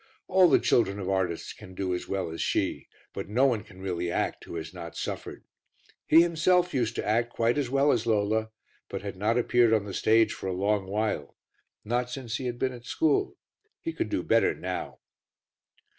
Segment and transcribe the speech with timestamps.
[0.27, 3.79] All the children of artists can do as well as she, but no one can
[3.83, 5.43] really act who has not suffered.
[6.07, 8.49] He himself used to act quite as well as Lola,
[8.89, 11.35] but had not appeared on the stage for a long while
[11.85, 13.37] not since he had been at school.
[13.79, 15.01] He could do better now.